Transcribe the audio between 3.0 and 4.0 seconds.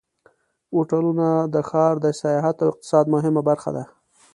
مهمه برخه دي.